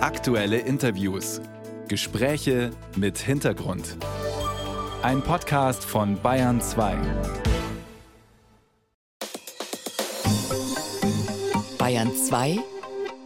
[0.00, 1.40] Aktuelle Interviews.
[1.88, 3.96] Gespräche mit Hintergrund.
[5.02, 6.96] Ein Podcast von Bayern 2.
[11.78, 12.60] Bayern 2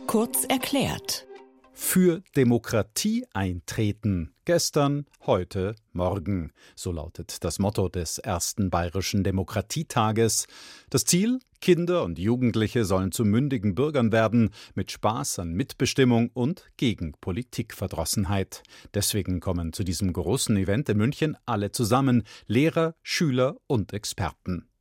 [0.07, 1.27] kurz erklärt.
[1.75, 4.33] Für Demokratie eintreten.
[4.47, 6.53] Gestern, heute, morgen.
[6.75, 10.47] So lautet das Motto des ersten Bayerischen Demokratietages.
[10.89, 11.39] Das Ziel?
[11.63, 18.65] Kinder und Jugendliche sollen zu mündigen Bürgern werden, mit Spaß an Mitbestimmung und gegen Politikverdrossenheit.
[18.95, 24.72] Deswegen kommen zu diesem großen Event in München alle zusammen, Lehrer, Schüler und Experten.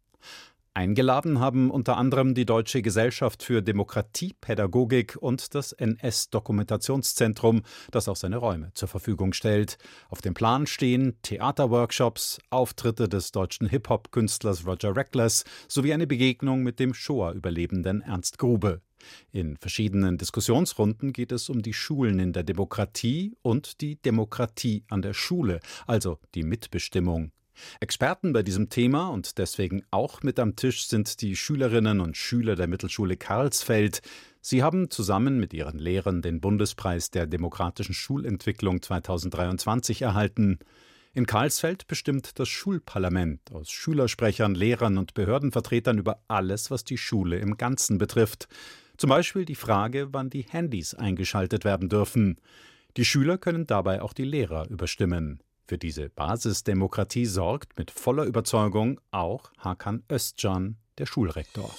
[0.74, 8.38] Eingeladen haben unter anderem die Deutsche Gesellschaft für Demokratiepädagogik und das NS-Dokumentationszentrum, das auch seine
[8.38, 9.78] Räume zur Verfügung stellt.
[10.10, 16.80] Auf dem Plan stehen Theaterworkshops, Auftritte des deutschen Hip-Hop-Künstlers Roger Reckless sowie eine Begegnung mit
[16.80, 18.80] dem Shoah-Überlebenden Ernst Grube.
[19.34, 25.02] In verschiedenen Diskussionsrunden geht es um die Schulen in der Demokratie und die Demokratie an
[25.02, 27.34] der Schule, also die Mitbestimmung.
[27.80, 32.56] Experten bei diesem Thema und deswegen auch mit am Tisch sind die Schülerinnen und Schüler
[32.56, 34.02] der Mittelschule Karlsfeld.
[34.42, 40.60] Sie haben zusammen mit ihren Lehrern den Bundespreis der demokratischen Schulentwicklung 2023 erhalten.
[41.14, 47.38] In Karlsfeld bestimmt das Schulparlament aus Schülersprechern, Lehrern und Behördenvertretern über alles, was die Schule
[47.40, 48.48] im Ganzen betrifft.
[48.98, 52.38] Zum Beispiel die Frage, wann die Handys eingeschaltet werden dürfen.
[52.98, 55.42] Die Schüler können dabei auch die Lehrer überstimmen.
[55.72, 61.74] Für diese Basisdemokratie sorgt mit voller Überzeugung auch Hakan Özcan, der Schulrektor.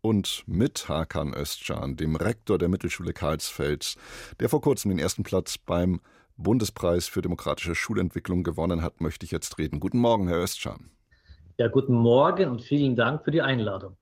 [0.00, 3.96] Und mit Hakan Özcan, dem Rektor der Mittelschule Karlsfeld,
[4.40, 6.00] der vor kurzem den ersten Platz beim
[6.38, 9.80] Bundespreis für demokratische Schulentwicklung gewonnen hat, möchte ich jetzt reden.
[9.80, 10.88] Guten Morgen, Herr Özcan.
[11.58, 13.98] Ja, guten Morgen und vielen Dank für die Einladung.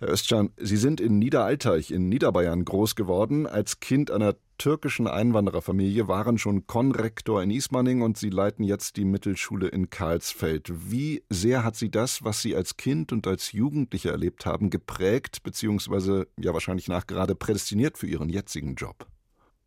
[0.00, 3.48] Herr Özcan, Sie sind in Niederalteich in Niederbayern groß geworden.
[3.48, 9.04] Als Kind einer türkischen Einwandererfamilie, waren schon Konrektor in Ismaning und Sie leiten jetzt die
[9.04, 10.70] Mittelschule in Karlsfeld.
[10.90, 15.42] Wie sehr hat Sie das, was Sie als Kind und als Jugendlicher erlebt haben, geprägt,
[15.42, 19.06] beziehungsweise ja wahrscheinlich nachgerade prädestiniert für Ihren jetzigen Job?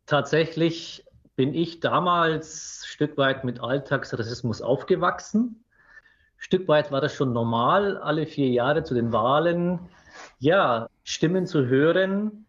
[0.06, 1.04] Tatsächlich
[1.36, 5.61] bin ich damals ein Stück weit mit Alltagsrassismus aufgewachsen.
[6.42, 9.78] Stück weit war das schon normal, alle vier Jahre zu den Wahlen,
[10.40, 12.46] ja, Stimmen zu hören,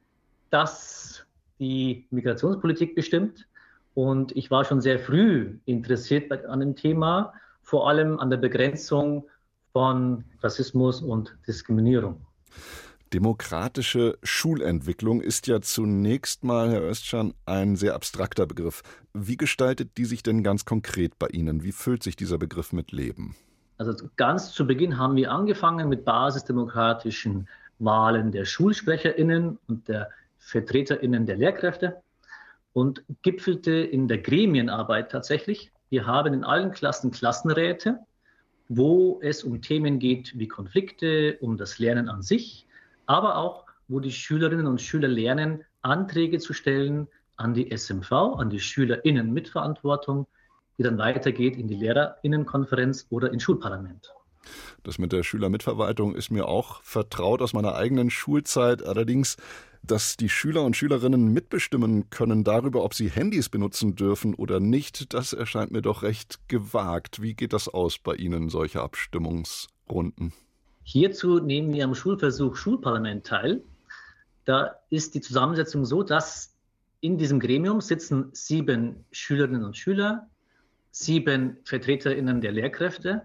[0.49, 1.27] dass
[1.59, 3.47] die Migrationspolitik bestimmt.
[3.93, 9.27] Und ich war schon sehr früh interessiert an dem Thema, vor allem an der Begrenzung
[9.73, 12.25] von Rassismus und Diskriminierung.
[13.13, 18.81] Demokratische Schulentwicklung ist ja zunächst mal, Herr Östschan, ein sehr abstrakter Begriff.
[19.13, 21.63] Wie gestaltet die sich denn ganz konkret bei Ihnen?
[21.63, 23.35] Wie füllt sich dieser Begriff mit Leben?
[23.77, 27.47] Also ganz zu Beginn haben wir angefangen mit basisdemokratischen
[27.79, 32.01] Wahlen der SchulsprecherInnen und der VertreterInnen der Lehrkräfte
[32.73, 35.71] und gipfelte in der Gremienarbeit tatsächlich.
[35.89, 37.99] Wir haben in allen Klassen Klassenräte,
[38.67, 42.65] wo es um Themen geht wie Konflikte, um das Lernen an sich,
[43.05, 48.49] aber auch, wo die Schülerinnen und Schüler lernen, Anträge zu stellen an die SMV, an
[48.49, 50.27] die SchülerInnen mit Verantwortung,
[50.77, 54.13] die dann weitergeht in die LehrerInnenkonferenz oder ins Schulparlament.
[54.83, 58.85] Das mit der Schülermitverwaltung ist mir auch vertraut aus meiner eigenen Schulzeit.
[58.85, 59.37] Allerdings
[59.85, 65.13] dass die Schüler und Schülerinnen mitbestimmen können darüber, ob sie Handys benutzen dürfen oder nicht,
[65.13, 67.21] das erscheint mir doch recht gewagt.
[67.21, 70.31] Wie geht das aus bei Ihnen, solche Abstimmungsrunden?
[70.83, 73.61] Hierzu nehmen wir am Schulversuch Schulparlament teil.
[74.45, 76.55] Da ist die Zusammensetzung so, dass
[77.01, 80.29] in diesem Gremium sitzen sieben Schülerinnen und Schüler,
[80.93, 83.23] sieben Vertreterinnen der Lehrkräfte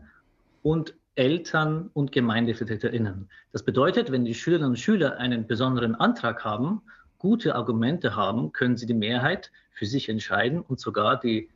[0.62, 3.28] und Eltern und GemeindevertreterInnen.
[3.52, 6.80] Das bedeutet, wenn die Schülerinnen und Schüler einen besonderen Antrag haben,
[7.18, 11.50] gute Argumente haben, können sie die Mehrheit für sich entscheiden und sogar die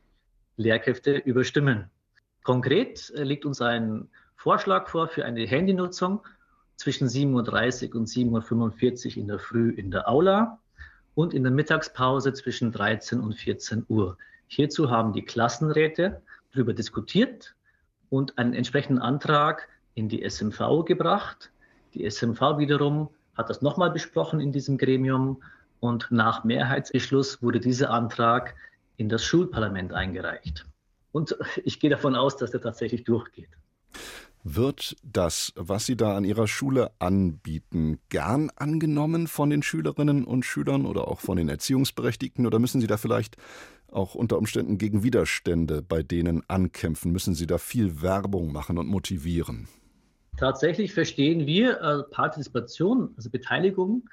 [0.55, 1.89] Lehrkräfte überstimmen.
[2.43, 6.21] Konkret äh, liegt uns ein Vorschlag vor für eine Handynutzung
[6.75, 10.59] zwischen 7.30 Uhr und 7.45 Uhr in der Früh in der Aula
[11.15, 14.17] und in der Mittagspause zwischen 13 und 14 Uhr.
[14.47, 16.21] Hierzu haben die Klassenräte
[16.53, 17.55] darüber diskutiert
[18.09, 21.51] und einen entsprechenden Antrag in die SMV gebracht.
[21.93, 25.41] Die SMV wiederum hat das nochmal besprochen in diesem Gremium
[25.79, 28.55] und nach Mehrheitsbeschluss wurde dieser Antrag
[28.97, 30.65] in das Schulparlament eingereicht.
[31.11, 33.49] Und ich gehe davon aus, dass der tatsächlich durchgeht.
[34.45, 40.43] Wird das, was Sie da an Ihrer Schule anbieten, gern angenommen von den Schülerinnen und
[40.43, 42.45] Schülern oder auch von den Erziehungsberechtigten?
[42.45, 43.37] Oder müssen Sie da vielleicht
[43.93, 47.11] auch unter Umständen gegen Widerstände bei denen ankämpfen?
[47.11, 49.67] Müssen Sie da viel Werbung machen und motivieren?
[50.37, 54.09] Tatsächlich verstehen wir äh, Partizipation, also Beteiligung,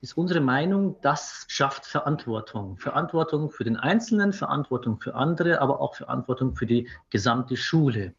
[0.00, 2.76] ist unsere Meinung, das schafft Verantwortung.
[2.76, 8.14] Verantwortung für den Einzelnen, Verantwortung für andere, aber auch Verantwortung für die gesamte Schule.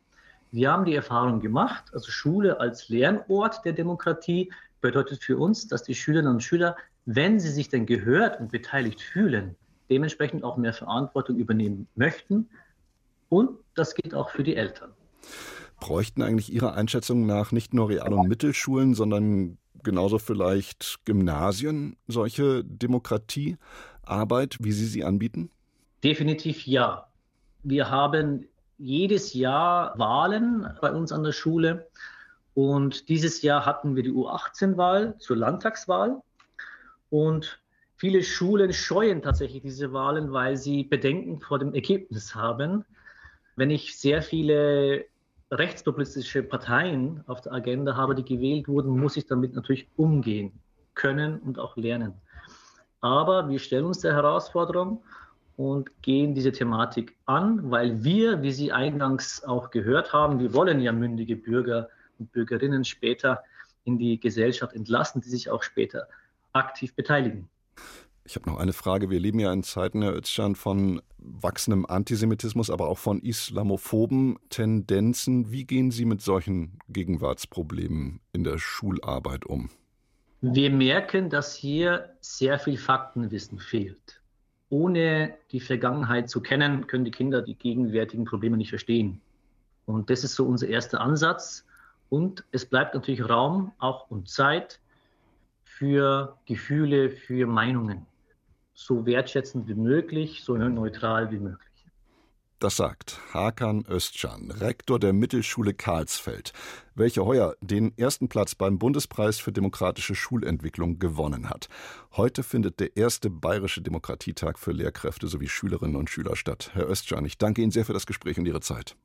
[0.51, 4.51] Wir haben die Erfahrung gemacht, also Schule als Lernort der Demokratie
[4.81, 6.75] bedeutet für uns, dass die Schülerinnen und Schüler,
[7.05, 9.55] wenn sie sich denn gehört und beteiligt fühlen,
[9.89, 12.49] dementsprechend auch mehr Verantwortung übernehmen möchten.
[13.29, 14.91] Und das gilt auch für die Eltern.
[15.79, 22.63] Bräuchten eigentlich Ihrer Einschätzung nach nicht nur Real- und Mittelschulen, sondern genauso vielleicht Gymnasien solche
[22.63, 25.51] Demokratiearbeit, wie Sie sie anbieten?
[26.03, 27.07] Definitiv ja.
[27.63, 28.47] Wir haben
[28.77, 31.87] jedes Jahr Wahlen bei uns an der Schule.
[32.53, 36.21] Und dieses Jahr hatten wir die U18-Wahl zur Landtagswahl.
[37.09, 37.59] Und
[37.97, 42.85] viele Schulen scheuen tatsächlich diese Wahlen, weil sie Bedenken vor dem Ergebnis haben.
[43.55, 45.05] Wenn ich sehr viele
[45.51, 50.51] rechtspopulistische Parteien auf der Agenda habe, die gewählt wurden, muss ich damit natürlich umgehen
[50.93, 52.13] können und auch lernen.
[53.01, 55.03] Aber wir stellen uns der Herausforderung
[55.55, 60.81] und gehen diese Thematik an, weil wir, wie Sie eingangs auch gehört haben, wir wollen
[60.81, 61.89] ja mündige Bürger
[62.19, 63.43] und Bürgerinnen später
[63.85, 66.07] in die Gesellschaft entlassen, die sich auch später
[66.53, 67.49] aktiv beteiligen.
[68.29, 69.09] Ich habe noch eine Frage.
[69.09, 75.49] Wir leben ja in Zeiten, Herr Özcan, von wachsendem Antisemitismus, aber auch von islamophoben Tendenzen.
[75.49, 79.69] Wie gehen Sie mit solchen Gegenwartsproblemen in der Schularbeit um?
[80.41, 84.19] Wir merken, dass hier sehr viel Faktenwissen fehlt.
[84.67, 89.21] Ohne die Vergangenheit zu kennen, können die Kinder die gegenwärtigen Probleme nicht verstehen.
[89.85, 91.63] Und das ist so unser erster Ansatz.
[92.09, 94.81] Und es bleibt natürlich Raum auch und Zeit
[95.63, 98.05] für Gefühle, für Meinungen
[98.77, 101.67] so wertschätzend wie möglich, so neutral wie möglich.
[102.59, 106.53] Das sagt Hakan Özcan, Rektor der Mittelschule Karlsfeld,
[106.95, 111.69] welcher heuer den ersten Platz beim Bundespreis für demokratische Schulentwicklung gewonnen hat.
[112.15, 116.71] Heute findet der erste Bayerische Demokratietag für Lehrkräfte sowie Schülerinnen und Schüler statt.
[116.73, 118.95] Herr Özcan, ich danke Ihnen sehr für das Gespräch und Ihre Zeit.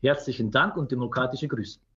[0.00, 1.80] Herzlichen Dank und demokratische Grüße.